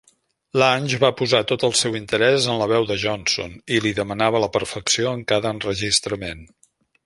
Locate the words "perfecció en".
4.59-5.25